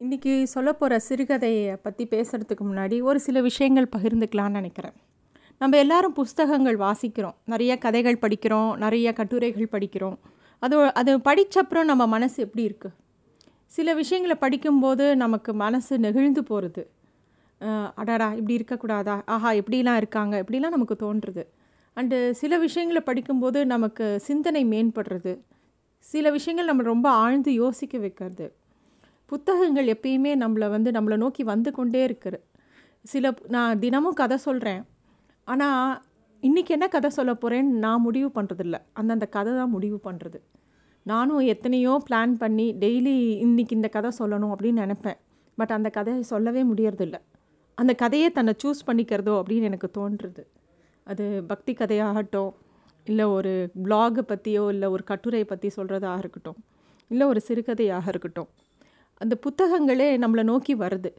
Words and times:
இன்றைக்கி 0.00 0.32
சொல்ல 0.42 0.72
போகிற 0.72 0.96
சிறுகதையை 1.08 1.76
பற்றி 1.82 2.04
பேசுகிறதுக்கு 2.10 2.64
முன்னாடி 2.66 2.96
ஒரு 3.02 3.20
சில 3.20 3.40
விஷயங்கள் 3.40 3.88
பகிர்ந்துக்கலான்னு 3.96 4.58
நினைக்கிறேன். 4.58 4.92
நம்ம 5.60 5.76
எல்லாரும் 5.76 6.12
புஸ்தகங்கள் 6.12 6.76
வாசிக்கிறோம். 6.76 7.34
நிறைய 7.44 7.78
கதைகள் 7.78 8.18
படிக்கிறோம். 8.20 8.76
நிறைய 8.76 9.12
கட்டுரைகள் 9.12 9.72
படிக்கிறோம். 9.72 10.16
அது 10.62 10.76
அது 11.00 11.12
படித்தப்புறம் 11.18 11.88
நம்ம 11.90 12.06
மனசு 12.06 12.36
எப்படி 12.42 12.64
இருக்குது 12.68 12.94
சில 13.76 13.94
விஷயங்களை 13.94 14.36
படிக்கும்போது 14.36 15.16
நமக்கு 15.16 15.54
மனசு 15.54 15.98
நெகிழ்ந்து 15.98 16.44
போகிறது 16.44 16.84
அடாடா 17.94 18.28
இப்படி 18.32 18.56
இருக்கக்கூடாதா? 18.60 19.16
ஆஹா 19.34 19.52
எப்படிலாம் 19.52 20.00
இருக்காங்க. 20.02 20.34
இப்படிலாம் 20.42 20.74
நமக்கு 20.76 20.96
தோன்றுறது. 21.04 21.44
அண்டு 21.96 22.16
சில 22.42 22.58
விஷயங்களை 22.58 23.02
படிக்கும்போது 23.04 23.66
நமக்கு 23.66 24.06
சிந்தனை 24.20 24.62
மேம்படுறது. 24.66 25.34
சில 25.98 26.30
விஷயங்கள் 26.30 26.70
நம்ம 26.70 26.88
ரொம்ப 26.92 27.08
ஆழ்ந்து 27.24 27.52
யோசிக்க 27.52 27.98
வைக்கிறது. 27.98 28.48
புத்தகங்கள் 29.30 29.88
எப்பயுமே 29.94 30.32
நம்மளை 30.42 30.68
வந்து 30.74 30.90
நம்மளை 30.96 31.16
நோக்கி 31.22 31.42
வந்து 31.52 31.70
கொண்டே 31.78 32.02
இருக்குது. 32.08 32.38
சில 33.04 33.32
நான் 33.54 33.80
தினமும் 33.82 34.18
கதை 34.20 34.36
சொல்கிறேன் 34.44 34.82
ஆனால் 35.46 35.90
இன்றைக்கி 36.42 36.72
என்ன 36.76 36.86
கதை 36.94 37.08
சொல்ல 37.16 37.32
போகிறேன்னு 37.32 37.82
நான் 37.84 38.04
முடிவு 38.06 38.28
பண்ணுறதில்ல 38.34 38.76
அந்தந்த 39.00 39.26
கதை 39.36 39.52
தான் 39.60 39.74
முடிவு 39.76 39.98
பண்ணுறது 40.06 40.38
நானும் 41.06 41.42
எத்தனையோ 41.52 41.92
பிளான் 42.06 42.34
பண்ணி 42.42 42.66
டெய்லி 42.82 43.14
இன்றைக்கி 43.44 43.74
இந்த 43.78 43.88
கதை 43.96 44.10
சொல்லணும் 44.18 44.52
அப்படின்னு 44.54 44.82
நினப்பேன். 44.84 45.18
பட் 45.58 45.72
அந்த 45.76 45.88
கதையை 45.96 46.22
சொல்லவே 46.32 46.62
முடியறதில்ல. 46.70 47.16
அந்த 47.78 47.92
கதையை 48.02 48.28
தன்னை 48.38 48.52
சூஸ் 48.62 48.86
பண்ணிக்கிறதோ 48.88 49.34
அப்படின்னு 49.40 49.68
எனக்கு 49.70 49.88
தோன்றுறது. 49.98 50.42
அது 51.06 51.24
பக்தி 51.50 51.72
கதையாகட்டும் 51.72 52.52
இல்லை 53.06 53.26
ஒரு 53.36 53.52
பிளாகை 53.84 54.22
பற்றியோ 54.32 54.64
இல்லை 54.74 54.88
ஒரு 54.94 55.04
கட்டுரையை 55.10 55.46
பற்றி 55.52 55.68
சொல்கிறதாக 55.76 56.22
இருக்கட்டும் 56.22 56.58
இல்லை 57.10 57.26
ஒரு 57.26 57.40
சிறுகதையாக 57.48 58.06
இருக்கட்டும். 58.12 58.48
அந்த 59.20 59.34
புத்தகங்களே 59.44 60.08
நம்மளை 60.22 60.42
நோக்கி 60.52 60.74
வருது. 60.84 61.10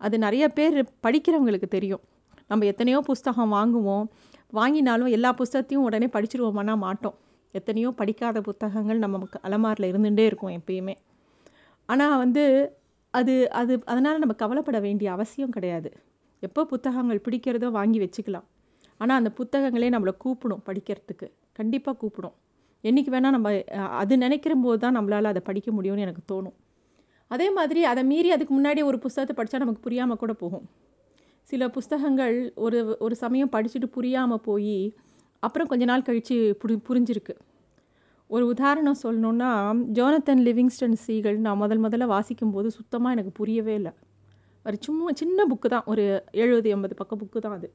அது 0.00 0.16
நிறைய 0.18 0.44
பேர் 0.48 0.76
படிக்கிறவங்களுக்கு 1.06 1.68
தெரியும். 1.76 2.02
நம்ம 2.50 2.66
எத்தனையோ 2.72 2.98
புஸ்தகம் 3.10 3.52
வாங்குவோம். 3.58 4.06
வாங்கினாலும் 4.52 5.10
எல்லா 5.16 5.30
புஸ்தகத்தையும் 5.40 5.86
உடனே 5.88 6.08
படிச்சிருவோமானா 6.14 6.74
மாட்டோம். 6.86 7.16
எத்தனையோ 7.54 7.88
படிக்காத 8.00 8.38
புத்தகங்கள் 8.48 9.02
நம்ம 9.04 9.28
அலமாரில் 9.48 9.90
இருந்துகிட்டே 9.90 10.24
இருக்கும் 10.30 10.54
எப்பயுமே. 10.58 10.94
ஆனால் 11.88 12.16
வந்து 12.22 12.42
அது 13.14 13.34
அது 13.60 13.72
அதனால் 13.92 14.22
நம்ம 14.22 14.34
கவலைப்பட 14.42 14.78
வேண்டிய 14.86 15.08
அவசியம் 15.16 15.54
கிடையாது. 15.56 15.90
எப்போ 16.42 16.60
புத்தகங்கள் 16.72 17.24
பிடிக்கிறதோ 17.26 17.68
வாங்கி 17.78 17.98
வச்சுக்கலாம். 18.04 18.46
ஆனால் 19.00 19.18
அந்த 19.20 19.30
புத்தகங்களே 19.38 19.88
நம்மளை 19.94 20.14
கூப்பிடும் 20.24 20.62
படிக்கிறதுக்கு. 20.68 21.26
கண்டிப்பாக 21.58 21.96
கூப்பிடும். 22.02 22.34
என்றைக்கு 22.84 23.10
வேணால் 23.14 23.34
நம்ம 23.36 23.50
அது 24.02 24.14
நினைக்கிற 24.24 24.54
போது 24.64 24.78
தான் 24.84 24.96
நம்மளால் 24.98 25.30
அதை 25.32 25.42
படிக்க 25.48 25.68
முடியும்னு 25.76 26.04
எனக்கு 26.06 26.22
தோணும். 26.32 26.56
அதே 27.34 27.46
மாதிரி 27.58 27.80
அதை 27.92 28.02
மீறி 28.12 28.30
அதுக்கு 28.36 28.52
முன்னாடி 28.58 28.80
ஒரு 28.90 28.98
புஸ்தகத்தை 29.04 29.34
படித்தா 29.38 29.62
நமக்கு 29.64 29.86
புரியாமல் 29.86 30.20
கூட 30.22 30.32
போகும். 30.42 30.66
சில 31.50 31.62
புஸ்தகங்கள் 31.76 32.36
ஒரு 32.64 32.78
ஒரு 33.06 33.14
சமயம் 33.22 33.52
படிச்சுட்டு 33.54 33.88
புரியாமல் 33.96 34.44
போய் 34.48 34.76
அப்புறம் 35.42 35.68
கொஞ்ச 35.72 35.84
நாள் 35.90 36.06
கழித்து 36.08 36.36
புரி 36.62 36.74
புரிஞ்சிருக்கு. 36.88 37.34
ஒரு 38.30 38.44
உதாரணம் 38.52 39.00
சொல்லணுன்னா 39.02 39.48
ஜோனத்தன் 39.96 40.42
லிவிங்ஸ்டன் 40.48 40.98
சீகள் 41.04 41.38
நான் 41.46 41.60
முதல் 41.62 41.82
முதல்ல 41.84 42.06
வாசிக்கும்போது 42.12 42.68
சுத்தமாக 42.78 43.14
எனக்கு 43.16 43.32
புரியவே 43.40 43.74
இல்லை. 43.80 43.92
ஒரு 44.66 44.76
சும்மா 44.86 45.08
சின்ன 45.20 45.38
புக்கு 45.50 45.68
தான் 45.74 45.88
ஒரு 45.92 46.04
எழுபது 46.42 46.68
எண்பது 46.74 46.94
பக்கம் 47.00 47.20
புக்கு 47.22 47.38
தான் 47.46 47.56
அது. 47.58 47.68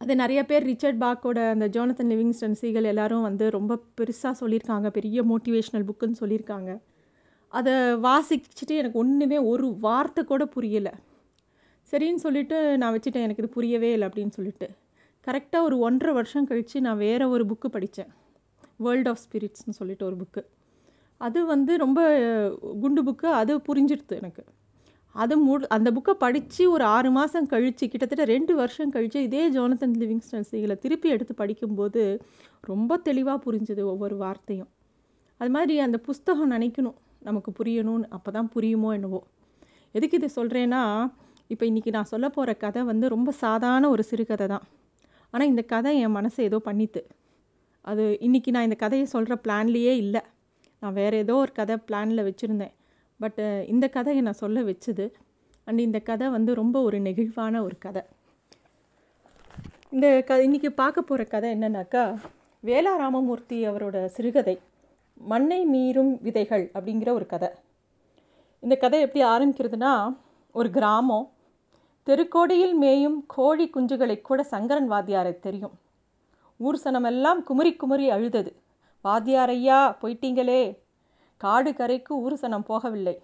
அது 0.00 0.12
நிறைய 0.22 0.40
பேர் 0.50 0.64
ரிச்சர்ட் 0.70 0.98
பாக்கோட 1.04 1.38
அந்த 1.54 1.66
ஜோனத்தன் 1.74 2.10
லிவிங்ஸ்டன் 2.12 2.56
சீகள் 2.60 2.88
எல்லாரும் 2.92 3.26
வந்து 3.28 3.44
ரொம்ப 3.56 3.72
பெருசாக 3.98 4.34
சொல்லியிருக்காங்க 4.40 4.88
பெரிய 4.96 5.22
மோட்டிவேஷ்னல் 5.32 5.86
புக்குன்னு 5.90 6.20
சொல்லியிருக்காங்க. 6.22 6.70
அதை 7.58 7.72
வாசிச்சுட்டு 8.06 8.74
எனக்கு 8.80 8.98
ஒன்றுமே 8.98 9.38
ஒரு 9.52 9.66
வார்த்தை 9.80 10.22
கூட 10.24 10.44
புரியலை. 10.54 10.92
சரின்னு 11.90 12.22
சொல்லிவிட்டு 12.24 12.58
நான் 12.78 12.94
வச்சுட்டேன் 12.94 13.26
எனக்கு 13.26 13.42
இது 13.42 13.56
புரியவே 13.56 13.90
இல்லை 13.92 14.06
அப்படின்னு 14.08 14.34
சொல்லிட்டு. 14.38 14.68
கரெக்டாக 15.26 15.66
ஒரு 15.68 15.76
ஒன்றரை 15.78 16.14
வருஷம் 16.14 16.48
கழித்து 16.50 16.80
நான் 16.80 17.02
வேறு 17.06 17.24
ஒரு 17.34 17.44
புக்கு 17.50 17.68
படித்தேன் 17.68 18.10
வேர்ல்ட் 18.76 19.08
ஆஃப் 19.08 19.22
ஸ்பிரிட்ஸ்னு 19.24 19.78
சொல்லிட்டு 19.80 20.04
ஒரு 20.04 20.16
புக்கு 20.22 20.42
அது 21.20 21.38
வந்து 21.46 21.72
ரொம்ப 21.76 22.00
குண்டு 22.80 23.02
புக்கு 23.02 23.28
அது 23.40 23.52
புரிஞ்சிடுது 23.68 24.16
எனக்கு. 24.20 24.44
அது 25.14 25.34
மு 25.36 25.54
அந்த 25.68 25.88
புக்கை 25.90 26.14
படித்து 26.24 26.64
ஒரு 26.70 26.84
ஆறு 26.94 27.10
மாதம் 27.10 27.46
கழித்து 27.46 27.84
கிட்டத்தட்ட 27.88 28.24
ரெண்டு 28.24 28.52
வருஷம் 28.54 28.90
கழித்து 28.90 29.22
இதே 29.22 29.42
ஜோனத்தன் 29.50 29.96
லிவிங்ஸ்டன் 30.00 30.48
சீகளை 30.50 30.76
திருப்பி 30.84 31.08
எடுத்து 31.08 31.34
படிக்கும்போது 31.34 32.02
ரொம்ப 32.70 32.96
தெளிவாக 33.08 33.38
புரிஞ்சுது 33.46 33.82
ஒவ்வொரு 33.92 34.16
வார்த்தையும். 34.16 34.70
அது 35.40 35.50
மாதிரி 35.50 35.74
அந்த 35.78 35.98
புஸ்தகம் 35.98 36.50
நினைக்கணும். 36.50 36.98
நமக்கு 37.28 37.50
புரியணும்னு 37.58 38.06
அப்போ 38.16 38.30
தான் 38.36 38.50
புரியுமோ 38.54 38.90
என்னவோ. 38.98 39.20
எதுக்கு 39.94 40.18
இதை 40.20 40.28
சொல்கிறேன்னா 40.38 40.82
இப்போ 41.52 41.64
இன்றைக்கி 41.70 41.90
நான் 41.96 42.10
சொல்ல 42.12 42.26
போகிற 42.36 42.50
கதை 42.64 42.82
வந்து 42.90 43.06
ரொம்ப 43.14 43.30
சாதாரண 43.44 43.88
ஒரு 43.94 44.02
சிறுகதை 44.10 44.46
தான். 44.52 44.64
ஆனால் 45.34 45.50
இந்த 45.52 45.62
கதை 45.72 45.90
என் 46.04 46.16
மனசை 46.18 46.40
ஏதோ 46.48 46.58
பண்ணித்து. 46.68 47.00
அது 47.90 48.04
இன்றைக்கி 48.26 48.50
நான் 48.54 48.66
இந்த 48.68 48.78
கதையை 48.84 49.06
சொல்கிற 49.14 49.34
பிளான்லேயே 49.44 49.92
இல்லை. 50.04 50.22
நான் 50.82 50.96
வேறு 51.00 51.16
ஏதோ 51.24 51.34
ஒரு 51.44 51.52
கதை 51.60 51.76
பிளானில் 51.88 52.26
வச்சுருந்தேன். 52.28 52.74
பட்டு 53.20 53.44
இந்த 53.72 53.86
கதையை 53.96 54.20
நான் 54.28 54.42
சொல்ல 54.44 54.60
வச்சுது 54.70 55.06
அண்ட் 55.66 55.80
இந்த 55.88 55.98
கதை 56.10 56.26
வந்து 56.36 56.52
ரொம்ப 56.62 56.76
ஒரு 56.88 56.98
நெகிழ்வான 57.06 57.54
ஒரு 57.66 57.76
கதை. 57.86 58.02
இந்த 59.94 60.06
க 60.28 60.38
இன்றைக்கி 60.46 60.70
பார்க்க 60.82 61.08
போகிற 61.08 61.22
கதை 61.34 61.48
என்னன்னாக்கா 61.56 62.04
வேலா 62.64 62.92
ராமமூர்த்தி 63.02 63.58
அவரோட 63.70 63.96
சிறுகதை. 64.16 64.54
மண்ணை 65.22 65.66
மீறும் 65.66 66.18
விதைகள் 66.20 66.70
அப்படிங்கிற 66.74 67.12
ஒரு 67.12 67.26
கதை. 67.26 67.48
இந்த 68.60 68.76
கதை 68.76 69.00
எப்படி 69.00 69.24
ஆரம்பிக்கிறதுனா 69.24 70.16
ஒரு 70.52 70.70
கிராமம் 70.70 71.30
தெருக்கோடியில் 72.06 72.74
மேயும் 72.80 73.24
கோழி 73.26 73.70
குஞ்சுகளை 73.70 74.20
கூட 74.20 74.42
சங்கரன் 74.42 74.90
வாத்தியாரை 74.90 75.38
தெரியும். 75.38 75.78
ஊர் 76.56 76.80
சனமெல்லாம் 76.84 77.42
குமரி 77.42 77.76
குமரி 77.76 78.10
அழுதது. 78.10 78.52
வாத்தியாரையா 79.04 79.96
போயிட்டீங்களே. 80.02 80.78
காடு 81.36 81.74
கரைக்கு 81.74 82.20
ஊர் 82.20 82.34
சனம் 82.34 82.68
போகவில்லை. 82.68 83.16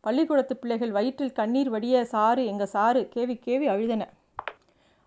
பள்ளிக்கூடத்து 0.00 0.56
பிள்ளைகள் 0.56 0.90
வயிற்றில் 0.90 1.32
கண்ணீர் 1.32 1.70
வடிய 1.70 2.06
சாரு 2.12 2.44
எங்கள் 2.44 2.72
சாரு 2.72 3.02
கேவி 3.14 3.40
கேவி 3.46 3.68
அழுதன. 3.68 4.02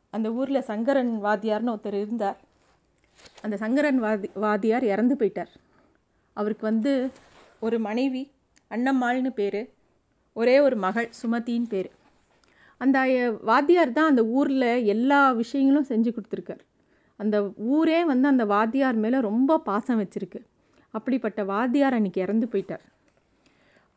அந்த 0.09 0.31
ஊரில் 0.31 0.61
சங்கரன் 0.61 1.19
வாத்தியார்னு 1.23 1.73
ஒருத்தர் 1.75 1.97
இருந்தார். 2.03 2.37
அந்த 3.41 3.57
சங்கரன் 3.57 3.99
வாதி 3.99 4.29
வாத்தியார் 4.33 4.83
இறந்து 4.83 5.15
போயிட்டார். 5.15 5.51
அவருக்கு 6.39 6.65
வந்து 6.71 6.91
ஒரு 7.59 7.77
மனைவி 7.87 8.23
அன்னம்மாள்னு 8.71 9.31
பேர். 9.39 9.61
ஒரே 10.35 10.55
ஒரு 10.65 10.75
மகள் 10.85 11.09
சுமதின்னு 11.21 11.69
பேர். 11.69 11.89
அந்த 12.81 12.97
வாத்தியார் 13.49 13.97
தான் 13.97 14.09
அந்த 14.11 14.23
ஊரில் 14.37 14.69
எல்லா 14.93 15.21
விஷயங்களும் 15.41 15.89
செஞ்சு 15.91 16.09
கொடுத்துருக்கார். 16.13 16.61
அந்த 17.19 17.37
ஊரே 17.75 17.97
வந்து 18.05 18.27
அந்த 18.27 18.43
வாத்தியார் 18.45 18.99
மேலே 19.05 19.17
ரொம்ப 19.29 19.57
பாசம் 19.69 19.99
வச்சுருக்கு. 20.01 20.39
அப்படிப்பட்ட 20.93 21.39
வாத்தியார் 21.53 21.97
அன்றைக்கி 21.97 22.21
இறந்து 22.25 22.47
போயிட்டார். 22.51 22.85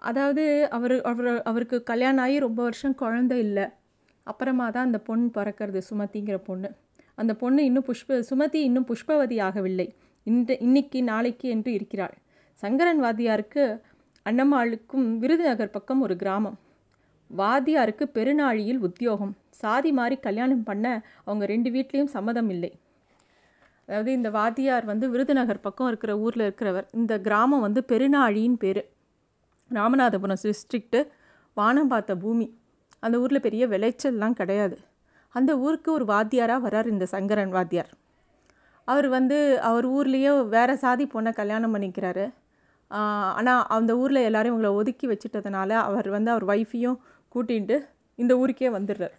அதாவது 0.03 0.45
அவர் 0.77 0.95
அவர் 1.11 1.29
அவருக்கு 1.51 1.77
கல்யாணம் 1.91 2.23
ஆகி 2.25 2.39
ரொம்ப 2.47 2.61
வருஷம் 2.63 2.97
குழந்தை 3.03 3.37
இல்லை. 3.39 3.67
அப்புறமா 4.27 4.67
தான் 4.71 4.89
அந்த 4.89 4.99
பொண்ணு 5.09 5.29
பிறக்கிறது 5.37 5.81
சுமதிங்கிற 5.91 6.37
பொண்ணு. 6.49 6.69
அந்த 7.21 7.33
பொண்ணு 7.35 7.61
இன்னும் 7.65 7.87
புஷ்ப 7.89 8.19
சுமதி 8.31 8.61
இன்னும் 8.69 8.89
புஷ்பவதி 8.91 9.39
ஆகவில்லை. 9.49 9.87
இன்று 10.27 10.55
இன்னைக்கு 10.59 10.99
நாளைக்கு 11.03 11.47
என்று 11.49 11.71
இருக்கிறாள். 11.73 12.15
சங்கரன் 12.63 13.01
வாதியாருக்கு 13.05 13.63
அன்னம்மாளுக்கும் 14.27 15.07
விருதுநகர் 15.19 15.73
பக்கம் 15.77 16.01
ஒரு 16.01 16.15
கிராமம். 16.17 16.59
வாத்தியாருக்கு 17.31 18.05
பெருநாழியில் 18.17 18.79
உத்தியோகம். 18.79 19.33
சாதி 19.61 19.93
மாறி 19.93 20.17
கல்யாணம் 20.17 20.63
பண்ண 20.63 20.87
அவங்க 21.25 21.45
ரெண்டு 21.47 21.71
வீட்லேயும் 21.71 22.13
சம்மதம் 22.17 22.51
இல்லை. 22.55 22.71
அதாவது 23.87 24.11
இந்த 24.13 24.31
வாத்தியார் 24.31 24.85
வந்து 24.85 25.07
விருதுநகர் 25.11 25.61
பக்கம் 25.61 25.89
இருக்கிற 25.89 26.13
ஊரில் 26.19 26.45
இருக்கிறவர். 26.49 26.87
இந்த 26.93 27.19
கிராமம் 27.19 27.65
வந்து 27.67 27.83
பெருநாழியின் 27.93 28.59
பேர். 28.65 28.83
ராமநாதபுரம் 29.71 30.41
டிஸ்ட்ரிக்ட்டு 30.45 31.01
வானம் 31.55 31.91
பார்த்த 31.93 32.17
பூமி. 32.17 32.47
அந்த 33.01 33.19
ஊரில் 33.21 33.45
பெரிய 33.47 33.67
விளைச்சல்லாம் 33.67 34.39
கிடையாது. 34.41 34.79
அந்த 35.35 35.59
ஊருக்கு 35.59 35.93
ஒரு 35.93 36.05
வாத்தியாராக 36.05 36.63
வரார் 36.69 36.93
இந்த 36.95 37.07
சங்கரன் 37.07 37.57
வாத்தியார் 37.57 37.91
அவர் 38.85 39.09
வந்து 39.09 39.41
அவர் 39.71 39.89
ஊர்லேயே 39.97 40.31
வேறு 40.55 40.77
சாதி 40.85 41.05
பொண்ணை 41.15 41.33
கல்யாணம் 41.33 41.75
பண்ணிக்கிறாரு. 41.75 42.25
ஆனால் 43.39 43.63
அந்த 43.77 43.93
ஊரில் 44.03 44.27
எல்லோரும் 44.29 44.53
இவங்களை 44.53 44.71
ஒதுக்கி 44.81 45.07
வச்சுட்டதுனால 45.07 45.71
அவர் 45.89 46.09
வந்து 46.17 46.31
அவர் 46.31 46.47
ஒய்ஃபையும் 46.53 46.99
கூட்டிகிட்டு 47.35 47.77
இந்த 48.19 48.33
ஊருக்கே 48.43 48.71
வந்துடுறார். 48.79 49.15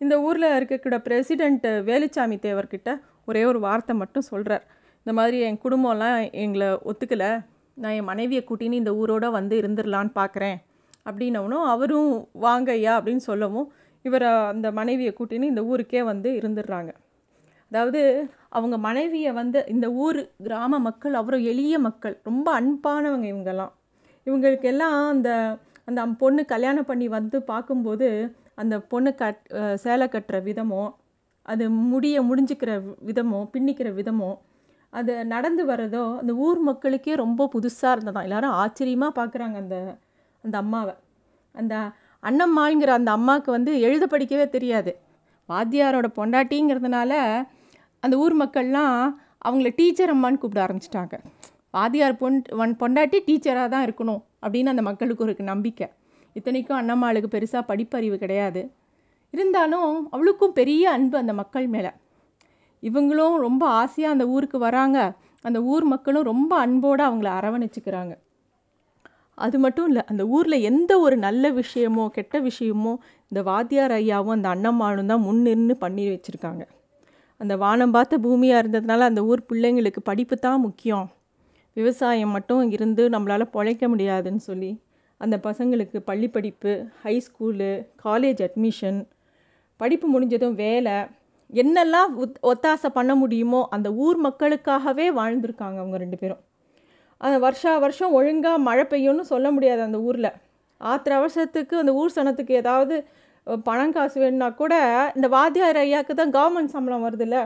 இந்த 0.00 0.14
ஊரில் 0.26 0.54
இருக்கக்கூட 0.58 0.96
பிரசிடெண்ட் 1.06 1.66
வேலுச்சாமி 1.88 2.36
தேவர்கிட்ட 2.46 2.90
ஒரே 3.24 3.42
ஒரு 3.50 3.58
வார்த்தை 3.66 3.94
மட்டும் 4.02 4.28
சொல்கிறார் 4.30 4.64
இந்த 5.02 5.12
மாதிரி 5.18 5.38
என் 5.48 5.62
குடும்பம்லாம் 5.64 6.18
எங்களை 6.44 6.68
ஒத்துக்கலை. 6.90 7.30
நான் 7.76 7.94
என் 7.98 8.10
மனைவியை 8.10 8.42
கூட்டின்னு 8.48 8.80
இந்த 8.82 8.92
ஊரோட 9.00 9.26
வந்து 9.38 9.54
இருந்துடலான்னு 9.62 10.12
பார்க்குறேன் 10.20 10.58
அப்படின்னவனும் 11.08 11.66
அவரும் 11.74 12.10
வாங்க 12.46 12.70
ஐயா 12.72 12.92
அப்படின்னு 12.98 13.24
சொல்லவும் 13.30 13.68
இவர் 14.04 14.26
அந்த 14.52 14.68
மனைவியை 14.78 15.12
கூட்டின்னு 15.18 15.50
இந்த 15.52 15.62
ஊருக்கே 15.70 16.02
வந்து 16.10 16.28
இருந்துடுறாங்க. 16.40 16.92
அதாவது 17.72 18.00
அவங்க 18.48 18.76
மனைவியை 18.78 19.30
வந்து 19.32 19.58
இந்த 19.68 19.86
ஊர் 19.96 20.18
கிராம 20.38 20.78
மக்கள் 20.78 21.14
அவ்வளோ 21.14 21.38
எளிய 21.42 21.76
மக்கள் 21.78 22.14
ரொம்ப 22.22 22.48
அன்பானவங்க 22.60 23.26
இவங்கெல்லாம். 23.26 23.72
இவங்களுக்கெல்லாம் 24.26 24.96
அந்த 25.08 25.30
அந்த 25.88 26.00
பொண்ணு 26.20 26.42
கல்யாணம் 26.44 26.84
பண்ணி 26.84 27.06
வந்து 27.08 27.36
பார்க்கும்போது 27.42 28.08
அந்த 28.54 28.74
பொண்ணு 28.82 29.10
கட் 29.14 29.40
சேலை 29.76 30.06
கட்டுற 30.08 30.38
விதமோ 30.42 30.82
அது 31.48 31.64
முடிய 31.92 32.16
முடிஞ்சுக்கிற 32.22 32.72
விதமோ 33.04 33.40
பின்னிக்கிற 33.54 33.88
விதமோ 33.94 34.30
அது 34.92 35.12
நடந்து 35.24 35.62
வர்றதோ 35.66 36.04
அந்த 36.20 36.32
ஊர் 36.46 36.60
மக்களுக்கே 36.60 37.14
ரொம்ப 37.16 37.48
புதுசாக 37.54 37.94
இருந்ததான் 37.96 38.22
எல்லாரும் 38.22 38.56
ஆச்சரியமாக 38.62 39.16
பார்க்குறாங்க 39.20 39.56
அந்த 39.56 39.76
அந்த 40.44 40.56
அம்மாவை. 40.58 40.94
அந்த 41.54 41.74
அண்ணம்மாளுங்கிற 42.22 42.92
அந்த 42.94 43.10
அம்மாவுக்கு 43.10 43.50
வந்து 43.50 43.72
எழுத 43.80 44.04
படிக்கவே 44.06 44.46
தெரியாது. 44.48 44.92
வாத்தியாரோட 45.48 46.08
பொண்டாட்டிங்கிறதுனால 46.16 47.12
அந்த 48.02 48.16
ஊர் 48.16 48.34
மக்கள்லாம் 48.42 48.96
அவங்கள 49.48 49.70
டீச்சர் 49.74 50.12
அம்மான்னு 50.14 50.40
கூப்பிட 50.42 50.60
ஆரம்பிச்சிட்டாங்க. 50.66 51.14
வாத்தியார் 51.70 52.16
பொன் 52.16 52.38
ஒன் 52.62 52.72
பொண்டாட்டி 52.80 53.18
டீச்சராக 53.28 53.68
தான் 53.68 53.84
இருக்கணும் 53.86 54.22
அப்படின்னு 54.42 54.72
அந்த 54.74 54.82
மக்களுக்கு 54.82 55.24
ஒரு 55.24 55.34
நம்பிக்கை. 55.52 55.88
இத்தனைக்கும் 56.32 56.78
அண்ணம்மாளுக்கு 56.80 57.28
பெருசாக 57.34 57.62
படிப்பறிவு 57.70 58.14
கிடையாது. 58.14 58.62
இருந்தாலும் 59.30 60.10
அவளுக்கும் 60.10 60.52
பெரிய 60.52 60.90
அன்பு 60.90 61.16
அந்த 61.18 61.32
மக்கள் 61.32 61.66
மேலே. 61.66 61.92
இவங்களும் 62.82 63.36
ரொம்ப 63.36 63.66
ஆசையாக 63.66 64.14
அந்த 64.16 64.26
ஊருக்கு 64.26 64.58
வராங்க. 64.58 64.98
அந்த 65.44 65.62
ஊர் 65.62 65.84
மக்களும் 65.84 66.22
ரொம்ப 66.22 66.52
அன்போடு 66.58 67.02
அவங்கள 67.08 67.28
அரவணைச்சிக்கிறாங்க. 67.38 68.14
அது 69.34 69.58
மட்டும் 69.58 69.86
இல்லை 69.86 70.02
அந்த 70.06 70.26
ஊரில் 70.26 70.64
எந்த 70.70 70.92
ஒரு 71.00 71.16
நல்ல 71.16 71.50
விஷயமோ 71.52 72.08
கெட்ட 72.08 72.40
விஷயமோ 72.40 72.92
இந்த 73.28 73.42
வாத்தியார் 73.42 73.92
ஐயாவும் 73.92 74.36
அந்த 74.38 74.48
அண்ணம்மானும் 74.54 75.06
தான் 75.06 75.26
முன்னின்று 75.28 75.76
பண்ணி 75.76 76.04
வச்சுருக்காங்க. 76.08 76.64
அந்த 77.42 77.54
வானம் 77.56 77.94
பார்த்த 77.94 78.18
பூமியாக 78.18 78.62
இருந்ததுனால 78.62 79.06
அந்த 79.10 79.20
ஊர் 79.24 79.40
பிள்ளைங்களுக்கு 79.52 80.00
படிப்பு 80.04 80.36
தான் 80.36 80.60
முக்கியம். 80.60 81.06
விவசாயம் 81.76 82.30
மட்டும் 82.30 82.70
இருந்து 82.70 83.02
நம்மளால் 83.08 83.52
பிழைக்க 83.54 83.84
முடியாதுன்னு 83.88 84.42
சொல்லி 84.48 84.70
அந்த 85.20 85.36
பசங்களுக்கு 85.42 85.98
பள்ளி 86.04 86.28
படிப்பு 86.28 86.72
ஹை 87.02 87.14
ஸ்கூலு 87.26 87.70
காலேஜ் 88.04 88.40
அட்மிஷன் 88.46 89.00
படிப்பு 89.80 90.06
முடிஞ்சதும் 90.08 90.54
வேலை 90.54 90.96
என்னெல்லாம் 91.52 92.12
ஒத் 92.22 92.38
ஒத்தாசை 92.42 92.90
பண்ண 92.92 93.12
முடியுமோ 93.14 93.60
அந்த 93.70 93.88
ஊர் 94.04 94.18
மக்களுக்காகவே 94.24 95.06
வாழ்ந்திருக்காங்க 95.18 95.78
அவங்க 95.82 95.96
ரெண்டு 95.96 96.18
பேரும். 96.18 96.42
அந்த 97.20 97.38
வருஷா 97.38 97.72
வருஷம் 97.78 98.12
ஒழுங்காக 98.12 98.64
மழை 98.68 98.84
பெய்யும்னு 98.84 99.24
சொல்ல 99.32 99.50
முடியாது 99.50 99.82
அந்த 99.82 100.00
ஊரில். 100.00 100.30
ஆத்திர 100.80 101.12
அவசரத்துக்கு 101.20 101.74
அந்த 101.82 101.92
ஊர் 101.94 102.16
சனத்துக்கு 102.16 102.52
ஏதாவது 102.62 102.96
பணம் 103.66 103.94
காசு 103.96 104.16
வேணும்னா 104.22 104.48
கூட 104.60 104.74
இந்த 105.16 105.28
வாத்தியார் 105.36 105.78
ஐயாவுக்கு 105.84 106.14
தான் 106.20 106.34
கவர்மெண்ட் 106.36 106.74
சம்பளம் 106.74 107.06
வருதுல்ல 107.06 107.38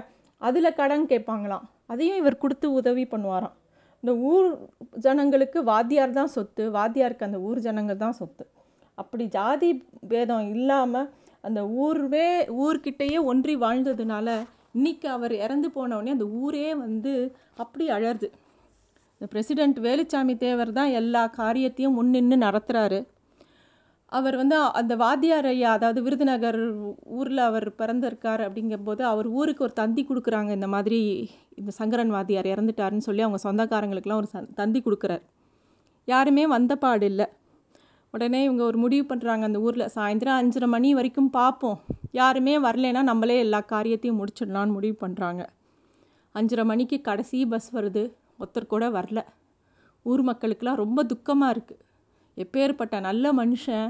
அதில் 0.43 0.77
கடன் 0.81 1.07
கேட்பாங்களாம். 1.13 1.65
அதையும் 1.93 2.21
இவர் 2.23 2.43
கொடுத்து 2.43 2.67
உதவி 2.79 3.05
பண்ணுவாராம். 3.13 3.55
இந்த 4.03 4.13
ஊர் 4.31 4.49
ஜனங்களுக்கு 5.05 5.59
வாத்தியார் 5.71 6.19
தான் 6.19 6.33
சொத்து 6.35 6.65
வாத்தியாருக்கு 6.79 7.29
அந்த 7.29 7.39
ஊர் 7.49 7.61
ஜனங்கள் 7.67 8.03
தான் 8.05 8.19
சொத்து. 8.21 8.45
அப்படி 8.99 9.25
ஜாதி 9.37 9.71
பேதம் 10.11 10.49
இல்லாமல் 10.57 11.09
அந்த 11.45 11.61
ஊர்வே 11.85 12.27
ஊர்கிட்டயே 12.65 13.19
ஒன்றி 13.31 13.55
வாழ்ந்ததுனால 13.65 14.29
இன்றைக்கி 14.79 15.09
அவர் 15.17 15.35
இறந்து 15.45 15.69
போனவுடனே 15.77 16.15
அந்த 16.17 16.27
ஊரே 16.43 16.69
வந்து 16.85 17.13
அப்படி 17.63 17.85
அழறுது. 17.97 18.29
இந்த 19.17 19.27
பிரசிடெண்ட் 19.33 19.79
வேலுச்சாமி 19.87 20.35
தேவர் 20.45 20.73
தான் 20.79 20.91
எல்லா 21.01 21.23
காரியத்தையும் 21.41 21.97
முன்னின்று 21.99 22.37
நடத்துகிறாரு 22.47 22.99
அவர் 24.17 24.37
வந்து 24.41 24.57
அந்த 24.81 24.93
வாத்தியார் 24.97 25.49
ஐயா 25.51 25.71
அதாவது 25.77 26.01
விருதுநகர் 26.03 26.59
ஊரில் 27.19 27.43
அவர் 27.47 27.67
பிறந்திருக்கார் 27.81 28.43
அப்படிங்கும்போது 28.47 29.03
அவர் 29.13 29.29
ஊருக்கு 29.39 29.65
ஒரு 29.67 29.75
தந்தி 29.81 30.03
கொடுக்குறாங்க 30.09 30.51
இந்த 30.51 30.69
மாதிரி 30.75 31.01
இந்த 31.61 31.71
சங்கரன் 31.79 32.13
வாத்தியார் 32.17 32.49
இறந்துட்டாருன்னு 32.53 33.07
சொல்லி 33.09 33.25
அவங்க 33.27 33.41
சொந்தக்காரங்களுக்கெல்லாம் 33.47 34.23
ஒரு 34.23 34.31
சந் 34.35 34.53
தந்தி 34.61 34.81
கொடுக்குறார். 34.87 35.25
யாருமே 36.09 36.45
வந்த 36.55 36.73
பாடு 36.77 37.07
இல்லை. 37.11 37.27
உடனே 38.15 38.41
இவங்க 38.45 38.63
ஒரு 38.65 38.79
முடிவு 38.85 39.05
பண்ணுறாங்க 39.09 39.45
அந்த 39.49 39.59
ஊரில் 39.67 39.93
சாயந்தரம் 39.97 40.39
அஞ்சரை 40.41 40.69
மணி 40.75 40.91
வரைக்கும் 40.99 41.31
பார்ப்போம் 41.31 41.79
யாருமே 42.21 42.55
வரலைன்னா 42.67 43.03
நம்மளே 43.11 43.37
எல்லா 43.39 43.61
காரியத்தையும் 43.75 44.21
முடிச்சிடலான்னு 44.21 44.77
முடிவு 44.77 44.97
பண்ணுறாங்க 45.05 45.43
அஞ்சரை 46.35 46.65
மணிக்கு 46.71 46.97
கடைசி 47.09 47.39
பஸ் 47.53 47.71
வருது. 47.77 48.05
ஒருத்தர் 48.41 48.73
கூட 48.75 48.87
வரல. 48.99 49.21
ஊர் 50.07 50.23
மக்களுக்கெல்லாம் 50.23 50.83
ரொம்ப 50.85 51.01
துக்கமாக 51.13 51.55
இருக்குது 51.55 51.83
எப்பேற்பட்ட 52.37 52.97
நல்ல 53.01 53.27
மனுஷன் 53.33 53.87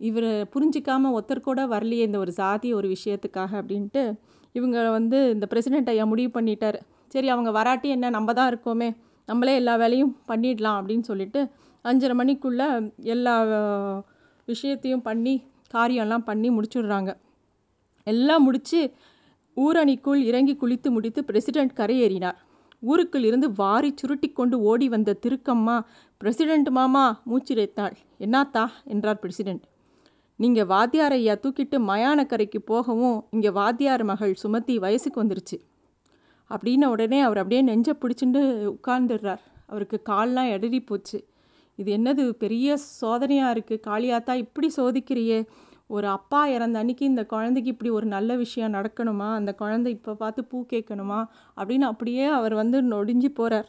இவர் 0.00 0.30
புரிஞ்சிக்காமல் 0.54 1.14
ஒருத்தர் 1.16 1.40
கூட 1.40 1.60
வரலையே 1.66 2.04
இந்த 2.08 2.18
ஒரு 2.18 2.32
சாதி 2.32 2.72
ஒரு 2.72 2.88
விஷயத்துக்காக 2.88 3.52
அப்படின்ட்டு 3.60 4.02
இவங்க 4.54 4.90
வந்து 4.90 5.30
இந்த 5.30 5.46
பிரசிடெண்ட் 5.50 5.88
ஐயா 5.88 6.04
முடிவு 6.04 6.40
பண்ணிட்டார். 6.40 6.78
சரி 7.08 7.28
அவங்க 7.28 7.50
வராட்டி 7.50 7.88
என்ன? 7.88 8.10
நம்ம 8.10 8.32
தான் 8.32 8.50
இருக்கோமே. 8.52 8.88
நம்மளே 9.28 9.54
எல்லா 9.54 9.76
வேலையும் 9.76 10.16
பண்ணிடலாம் 10.28 10.78
அப்படின்னு 10.80 11.00
சொல்லிட்டு 11.00 11.40
அஞ்சரை 11.84 12.14
மணிக்குள்ளே 12.20 12.68
எல்லா 13.06 13.34
விஷயத்தையும் 14.48 15.02
பண்ணி 15.02 15.34
காரியம்லாம் 15.74 16.26
பண்ணி 16.30 16.48
முடிச்சுடுறாங்க. 16.50 17.10
எல்லாம் 18.06 18.42
முடித்து 18.42 18.80
ஊரணிக்குள் 19.56 20.20
இறங்கி 20.22 20.54
குளித்து 20.56 20.90
முடித்து 20.90 21.20
பிரசிடெண்ட் 21.22 21.72
கரையேறினார். 21.76 22.38
ஊருக்குள் 22.82 23.24
இருந்து 23.24 23.48
வாரி 23.52 23.90
சுருட்டி 23.96 24.28
கொண்டு 24.32 24.60
ஓடி 24.60 24.88
வந்த 24.88 25.16
திருக்கம்மா 25.22 25.76
பிரசிடெண்ட் 26.20 26.70
மாமா! 26.70 27.04
மூச்சிரைத்தாள். 27.30 27.96
என்னாத்தா? 28.20 28.64
என்றார் 28.84 29.20
பிரசிடெண்ட் 29.22 29.64
நீங்கள் 30.40 30.66
வாத்தியார் 30.66 31.12
ஐயா 31.12 31.34
தூக்கிட்டு 31.34 31.76
மயானக்கரைக்கு 31.90 32.58
போகவும் 32.64 33.16
இங்கே 33.30 33.50
வாத்தியார் 33.50 34.04
மகள் 34.04 34.34
சுமத்தி 34.34 34.78
வயசுக்கு 34.78 35.18
வந்துருச்சு. 35.22 35.56
அப்படின்ன 36.50 36.84
உடனே 36.84 37.18
அவர் 37.20 37.38
அப்படியே 37.38 37.62
நெஞ்சை 37.62 37.94
பிடிச்சிட்டு 38.02 38.42
உட்கார்ந்துடுறார். 38.74 39.42
அவருக்கு 39.66 39.98
கால்லாம் 40.10 40.50
இடறி 40.50 40.80
போச்சு. 40.80 41.18
இது 41.78 41.90
என்னது 41.96 42.22
பெரிய 42.42 42.76
சோதனையாக 43.00 43.54
இருக்குது 43.54 43.82
காளியாத்தா 43.86 44.34
இப்படி 44.34 44.68
சோதிக்கிறியே. 44.76 45.40
ஒரு 45.86 46.06
அப்பா 46.08 46.46
இறந்த 46.46 46.78
அன்னைக்கு 46.78 47.04
இந்த 47.04 47.22
குழந்தைக்கு 47.24 47.70
இப்படி 47.70 47.90
ஒரு 47.90 48.06
நல்ல 48.06 48.30
விஷயம் 48.36 48.74
நடக்கணுமா? 48.74 49.28
அந்த 49.34 49.52
குழந்தை 49.54 49.92
இப்போ 49.92 50.14
பார்த்து 50.14 50.44
பூ 50.44 50.58
கேட்கணுமா? 50.72 51.20
அப்படின்னு 51.56 51.86
அப்படியே 51.92 52.24
அவர் 52.38 52.54
வந்து 52.54 52.80
நொடிஞ்சு 52.82 53.30
போகிறார் 53.40 53.68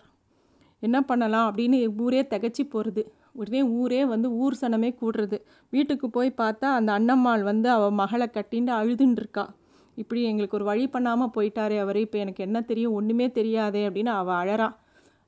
என்ன 0.83 0.97
பண்ணலாம் 1.01 1.47
அப்படின்னு 1.49 1.77
ஊரே 2.05 2.21
திகச்சு 2.33 2.63
போகிறது 2.69 3.03
உடனே 3.33 3.61
ஊரே 3.63 4.01
வந்து 4.05 4.27
ஊர் 4.43 4.55
சனமே 4.61 4.89
கூடுறது. 5.01 5.37
வீட்டுக்கு 5.69 6.09
போய் 6.09 6.29
பார்த்தா 6.41 6.67
அந்த 6.79 6.91
அண்ணம்மாள் 6.99 7.43
வந்து 7.43 7.69
அவள் 7.69 7.97
மகளை 8.01 8.27
கட்டின்னு 8.37 8.73
அழுதுன்ட்ருக்கா. 8.79 9.45
இப்படி 9.97 10.21
எங்களுக்கு 10.23 10.57
ஒரு 10.57 10.67
வழி 10.71 10.85
பண்ணாமல் 10.87 11.33
போயிட்டாரே 11.35 11.77
அவர் 11.77 11.99
இப்போ 12.05 12.17
எனக்கு 12.17 12.43
என்ன 12.43 12.61
தெரியும் 12.61 12.95
ஒன்றுமே 12.99 13.27
தெரியாதே 13.31 13.81
அப்படின்னு 13.87 14.13
அவள் 14.19 14.39
அழறா. 14.41 14.69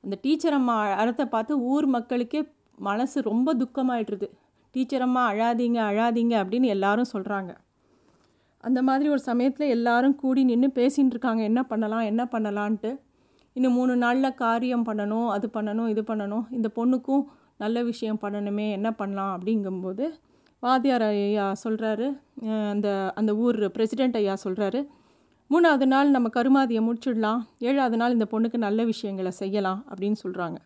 அந்த 0.04 0.16
டீச்சர் 0.22 0.56
அம்மா 0.58 0.76
அழத்தை 1.02 1.26
பார்த்து 1.26 1.58
ஊர் 1.72 1.86
மக்களுக்கே 1.86 2.40
மனசு 2.78 3.18
ரொம்ப 3.22 3.54
துக்கமாயிடுறது. 3.54 4.28
டீச்சர் 4.74 5.04
அம்மா 5.06 5.22
அழாதீங்க 5.32 5.78
அழாதீங்க 5.90 6.34
அப்படின்னு 6.42 6.68
எல்லாரும் 6.76 7.12
சொல்கிறாங்க 7.12 7.52
அந்த 8.64 8.80
மாதிரி 8.82 9.08
ஒரு 9.08 9.22
சமயத்தில் 9.28 9.72
எல்லாரும் 9.76 10.16
கூடி 10.16 10.44
நின்று 10.44 10.68
பேசின்னு 10.76 11.12
இருக்காங்க 11.14 11.42
என்ன 11.42 11.60
பண்ணலாம் 11.62 12.04
என்ன 12.10 12.22
பண்ணலான்ட்டு. 12.32 12.90
இன்னும் 13.56 13.74
மூணு 13.78 13.94
நாளில் 13.96 14.34
காரியம் 14.34 14.84
பண்ணணும் 14.86 15.28
அது 15.28 15.46
பண்ணணும் 15.54 15.88
இது 15.92 16.02
பண்ணணும். 16.10 16.44
இந்த 16.50 16.68
பொண்ணுக்கும் 16.76 17.24
நல்ல 17.62 17.78
விஷயம் 17.90 18.20
பண்ணணுமே 18.22 18.66
என்ன 18.78 18.88
பண்ணலாம் 19.00 19.32
அப்படிங்கும்போது 19.36 20.06
வாத்தியார் 20.62 21.04
ஐயா 21.06 21.46
சொல்கிறாரு 21.64 22.08
அந்த 22.72 22.88
அந்த 23.20 23.30
ஊர் 23.44 23.58
பிரசிடெண்ட் 23.76 24.18
ஐயா 24.20 24.34
சொல்கிறாரு 24.44 24.80
மூணாவது 25.50 25.86
நாள் 25.92 26.12
நம்ம 26.14 26.28
கருமாதியை 26.36 26.82
முடிச்சிடலாம். 26.88 27.40
ஏழாவது 27.68 27.96
நாள் 28.00 28.14
இந்த 28.16 28.26
பொண்ணுக்கு 28.32 28.58
நல்ல 28.66 28.80
விஷயங்களை 28.90 29.32
செய்யலாம் 29.40 29.80
அப்படின்னு 29.90 30.18
சொல்கிறாங்க 30.24 30.58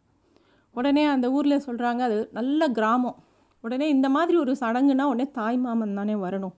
உடனே 0.76 1.04
அந்த 1.14 1.26
ஊரில் 1.36 1.64
சொல்கிறாங்க 1.66 2.00
அது 2.08 2.18
நல்ல 2.38 2.68
கிராமம். 2.78 3.16
உடனே 3.64 3.86
இந்த 3.94 4.08
மாதிரி 4.16 4.36
ஒரு 4.42 4.52
சடங்குனா 4.60 5.04
உடனே 5.12 5.26
தாய் 5.38 5.58
மாமன் 5.64 5.98
தானே 5.98 6.14
வரணும். 6.24 6.54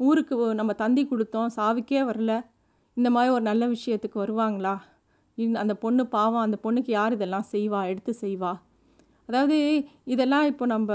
ஊருக்கு 0.00 0.34
நம்ம 0.58 0.72
தந்தி 0.82 1.02
கொடுத்தோம் 1.10 1.52
சாவுக்கே 1.56 2.02
வரல. 2.10 2.32
இந்த 2.96 3.08
மாதிரி 3.14 3.30
ஒரு 3.36 3.44
நல்ல 3.48 3.64
விஷயத்துக்கு 3.74 4.18
வருவாங்களா? 4.24 4.74
இந்த 5.38 5.56
அந்த 5.62 5.74
பொண்ணு 5.84 6.02
பாவம் 6.16 6.44
அந்த 6.46 6.58
பொண்ணுக்கு 6.64 6.92
யார் 6.98 7.16
இதெல்லாம் 7.16 7.48
செய்வா 7.52 7.80
எடுத்து 7.92 8.14
செய்வா? 8.24 8.52
அதாவது 9.30 9.56
இதெல்லாம் 10.04 10.46
இப்போ 10.46 10.66
நம்ம 10.66 10.92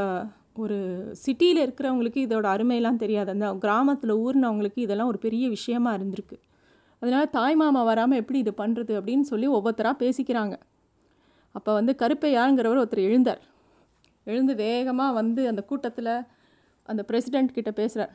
ஒரு 0.55 0.77
சிட்டியில் 1.13 1.69
இருக்கிறவங்களுக்கு 1.69 2.19
இதோட 2.21 2.45
அருமையெல்லாம் 2.45 2.95
தெரியாது. 2.95 3.31
அந்த 3.31 3.53
கிராமத்தில் 3.53 4.13
ஊர்னவங்களுக்கு 4.15 4.79
இதெல்லாம் 4.79 5.07
ஒரு 5.07 5.17
பெரிய 5.17 5.49
விஷயமா 5.49 5.95
இருந்திருக்கு. 5.95 6.37
அதனால் 7.01 7.29
தாய் 7.29 7.55
மாமா 7.55 7.83
வராமல் 7.83 8.17
எப்படி 8.17 8.39
இது 8.39 8.53
பண்ணுறது 8.57 8.93
அப்படின்னு 8.99 9.21
சொல்லி 9.21 9.47
ஒவ்வொருத்தராக 9.47 9.95
பேசிக்கிறாங்க. 9.99 10.55
அப்போ 11.55 11.73
வந்து 11.73 11.95
கருப்பையாருங்கிறவர் 11.97 12.81
ஒருத்தர் 12.81 13.07
எழுந்தார். 13.07 13.41
எழுந்து 14.27 14.55
வேகமாக 14.55 15.13
வந்து 15.13 15.47
அந்த 15.47 15.61
கூட்டத்தில் 15.61 16.11
அந்த 16.89 17.05
பிரசிடெண்ட் 17.07 17.55
கிட்ட 17.57 17.71
பேசுகிறார் 17.71 18.13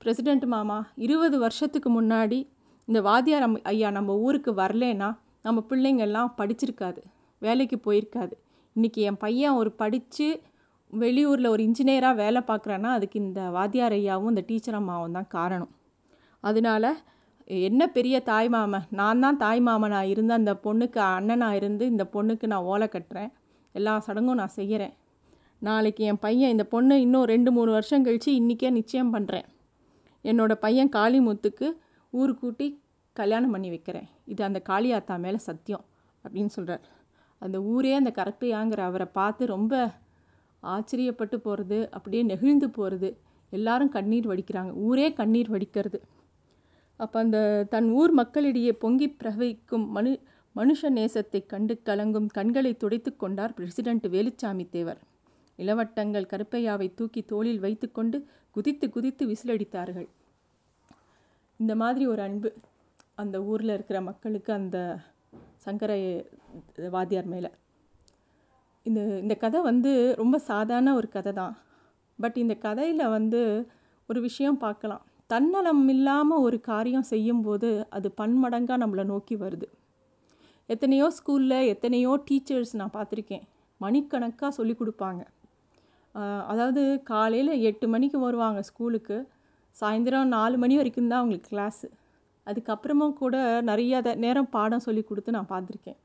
பிரசிடெண்ட் 0.00 0.46
மாமா 0.46 0.78
இருபது 0.96 1.38
வருஷத்துக்கு 1.38 2.02
முன்னாடி 2.02 2.38
இந்த 2.88 3.00
வாத்தியார் 3.00 3.50
அம்- 3.50 3.62
ஐயா 3.62 3.90
நம்ம 3.90 4.16
ஊருக்கு 4.16 4.52
வரலேன்னா 4.52 5.08
நம்ம 5.42 5.64
பிள்ளைங்கள்லாம் 5.70 6.32
படிச்சிருக்காது 6.38 7.00
வேலைக்கு 7.42 7.76
போயிருக்காது. 7.86 8.34
இன்றைக்கி 8.76 9.00
என் 9.08 9.18
பையன் 9.22 9.56
ஒரு 9.60 9.70
படித்து 9.80 10.26
வெளியூரில் 10.92 11.48
ஒரு 11.54 11.62
இன்ஜினியராக 11.66 12.16
வேலை 12.20 12.40
பார்க்குறான்னா 12.50 12.90
அதுக்கு 12.96 13.16
இந்த 13.22 13.40
வாத்தியார் 13.56 13.94
ஐயாவும் 13.96 14.30
இந்த 14.32 14.42
டீச்சர் 14.50 14.78
அம்மாவும் 14.78 15.16
தான் 15.16 15.28
காரணம். 15.34 15.72
அதனால 16.44 16.84
என்ன 17.68 17.82
பெரிய 17.96 18.16
தாய் 18.30 18.50
மாமன் 18.54 18.86
நான் 19.00 19.22
தான் 19.24 19.38
தாய் 19.42 19.60
மாமனாக 19.68 20.10
இருந்து 20.12 20.32
அந்த 20.38 20.52
பொண்ணுக்கு 20.64 21.00
அண்ணனாக 21.16 21.58
இருந்து 21.60 21.84
இந்த 21.92 22.06
பொண்ணுக்கு 22.14 22.48
நான் 22.52 22.68
ஓலை 22.72 22.88
கட்டுறேன். 22.94 23.30
எல்லா 23.74 23.94
சடங்கும் 24.06 24.40
நான் 24.42 24.56
செய்கிறேன் 24.58 24.94
நாளைக்கு 25.62 26.04
என் 26.12 26.22
பையன் 26.26 26.54
இந்த 26.54 26.66
பொண்ணு 26.74 26.96
இன்னும் 27.04 27.28
ரெண்டு 27.34 27.52
மூணு 27.56 27.70
வருஷம் 27.76 28.06
கழித்து 28.08 28.32
இன்றைக்கே 28.40 28.70
நிச்சயம் 28.78 29.12
பண்ணுறேன் 29.16 29.46
என்னோடய 30.24 30.62
பையன் 30.64 30.92
காளிமுத்துக்கு 30.98 31.68
ஊர் 32.12 32.34
கூட்டி 32.40 32.68
கல்யாணம் 33.16 33.54
பண்ணி 33.56 33.70
வைக்கிறேன். 33.74 34.08
இது 34.32 34.42
அந்த 34.48 34.62
காளியாத்தா 34.70 35.14
மேலே 35.26 35.40
சத்தியம் 35.48 35.84
அப்படின்னு 36.24 36.52
சொல்கிறார் 36.58 36.84
அந்த 37.44 37.58
ஊரே 37.72 37.92
அந்த 38.00 38.10
கரெக்டையாங்கிற 38.18 38.80
அவரை 38.88 39.06
பார்த்து 39.18 39.52
ரொம்ப 39.54 39.74
ஆச்சரியப்பட்டு 40.62 41.36
போகிறது 41.46 41.78
அப்படியே 41.96 42.22
நெகிழ்ந்து 42.22 42.68
போகிறது 42.70 43.08
எல்லாரும் 43.52 43.94
கண்ணீர் 43.96 44.28
வடிக்கிறாங்க. 44.30 44.72
ஊரே 44.88 45.06
கண்ணீர் 45.20 45.50
வடிக்கிறது. 45.54 45.98
அப்போ 47.00 47.16
அந்த 47.24 47.38
தன் 47.70 47.88
ஊர் 48.00 48.12
மக்களிடையே 48.20 48.72
பொங்கி 48.84 49.08
பிரவகிக்கும் 49.20 49.86
மனு 49.96 50.12
மனுஷ 50.56 50.90
நேசத்தை 50.98 51.40
கண்டு 51.52 51.74
கலங்கும் 51.88 52.28
கண்களை 52.36 52.72
துடைத்து 52.76 53.10
கொண்டார் 53.16 53.54
பிரசிடென்ட் 53.54 54.06
வேலுச்சாமி 54.14 54.64
தேவர். 54.76 55.00
இளவட்டங்கள் 55.58 56.30
கருப்பையாவை 56.32 56.88
தூக்கி 56.94 57.22
தோளில் 57.32 57.62
வைத்துக்கொண்டு 57.64 58.18
குதித்து 58.56 58.86
குதித்து 58.90 59.24
விசிலடித்தார்கள். 59.30 60.08
இந்த 61.60 61.72
மாதிரி 61.82 62.04
ஒரு 62.12 62.22
அன்பு 62.22 62.50
அந்த 63.22 63.36
ஊரில் 63.50 63.74
இருக்கிற 63.76 63.98
மக்களுக்கு 64.00 64.50
அந்த 64.52 64.78
சங்கரை 65.66 66.00
வாத்தியார் 66.96 67.28
மேலே. 67.34 67.50
இந்த 68.86 69.00
இந்த 69.24 69.34
கதை 69.44 69.58
வந்து 69.70 69.90
ரொம்ப 70.20 70.36
சாதாரண 70.50 70.90
ஒரு 71.00 71.08
கதை 71.16 71.32
தான் 71.40 71.54
பட் 72.18 72.36
இந்த 72.42 72.54
கதையில் 72.66 73.12
வந்து 73.16 73.40
ஒரு 74.08 74.20
விஷயம் 74.28 74.58
பார்க்கலாம். 74.64 75.02
தன்னலம் 75.30 75.84
இல்லாமல் 75.94 76.44
ஒரு 76.46 76.58
காரியம் 76.70 77.06
செய்யும்போது 77.12 77.68
அது 77.96 78.08
பன்மடங்காக 78.20 78.80
நம்மளை 78.82 79.04
நோக்கி 79.12 79.36
வருது. 79.44 79.68
எத்தனையோ 80.68 81.06
ஸ்கூலில் 81.18 81.68
எத்தனையோ 81.72 82.12
டீச்சர்ஸ் 82.28 82.74
நான் 82.80 82.96
பார்த்துருக்கேன். 82.96 83.44
மணிக்கணக்காக 83.80 84.52
சொல்லி 84.58 84.74
கொடுப்பாங்க. 84.80 85.22
அதாவது 86.52 86.82
காலையில் 87.12 87.52
எட்டு 87.68 87.86
மணிக்கு 87.94 88.18
வருவாங்க 88.26 88.60
ஸ்கூலுக்கு 88.70 89.16
சாயந்தரம் 89.76 90.32
நாலு 90.36 90.56
மணி 90.62 90.74
வரைக்கும் 90.78 91.10
தான் 91.10 91.20
அவங்களுக்கு 91.20 91.50
கிளாஸு 91.52 91.88
அதுக்கப்புறமும் 92.46 93.18
கூட 93.20 93.36
நிறைய 93.70 94.02
நேரம் 94.24 94.52
பாடம் 94.56 94.84
சொல்லி 94.86 95.02
கொடுத்து 95.10 95.36
நான் 95.36 95.52
பார்த்துருக்கேன். 95.52 95.98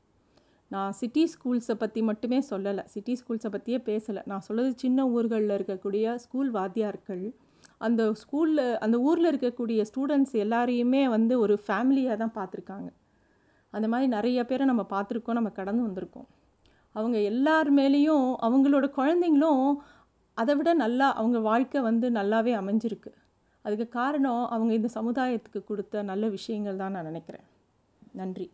நான் 0.70 0.92
சிட்டி 0.92 1.22
ஸ்கூல்ஸை 1.34 1.74
பற்றி 1.82 2.00
மட்டுமே 2.02 2.38
சொல்லலை. 2.50 2.82
சிட்டி 2.94 3.14
ஸ்கூல்ஸை 3.20 3.50
பற்றியே 3.54 3.78
பேசலை. 3.90 4.22
நான் 4.30 4.46
சொல்லது 4.48 4.70
சின்ன 4.84 5.06
ஊர்களில் 5.08 5.54
இருக்கக்கூடிய 5.58 6.14
ஸ்கூல் 6.24 6.50
வாத்தியார்கள். 6.56 7.24
அந்த 7.86 8.02
ஸ்கூலில் 8.22 8.64
அந்த 8.84 8.96
ஊரில் 9.08 9.30
இருக்கக்கூடிய 9.32 9.80
ஸ்டூடெண்ட்ஸ் 9.90 10.34
எல்லாரையுமே 10.44 11.02
வந்து 11.16 11.34
ஒரு 11.44 11.54
ஃபேமிலியாக 11.66 12.16
தான் 12.22 12.34
பார்த்துருக்காங்க. 12.38 12.88
அந்த 13.70 13.86
மாதிரி 13.92 14.08
நிறைய 14.16 14.44
பேரை 14.44 14.66
நம்ம 14.66 14.86
பார்த்துருக்கோம் 14.94 15.38
நம்ம 15.38 15.50
கடந்து 15.60 15.82
வந்திருக்கோம். 15.86 16.28
அவங்க 16.96 17.18
எல்லார் 17.30 17.70
மேலேயும் 17.78 18.26
அவங்களோட 18.46 18.86
குழந்தைங்களும் 18.98 19.64
அதை 20.36 20.52
விட 20.58 20.70
நல்லா 20.84 21.06
அவங்க 21.20 21.38
வாழ்க்கை 21.50 21.80
வந்து 21.80 22.06
நல்லாவே 22.10 22.52
அமைஞ்சிருக்கு. 22.60 23.10
அதுக்கு 23.64 23.86
காரணம் 23.88 24.44
அவங்க 24.54 24.72
இந்த 24.74 24.88
சமுதாயத்துக்கு 24.94 25.60
கொடுத்த 25.64 26.02
நல்ல 26.02 26.24
விஷயங்கள் 26.28 26.80
தான் 26.82 26.94
நான் 26.96 27.08
நினைக்கிறேன். 27.10 27.46
நன்றி. 28.20 28.46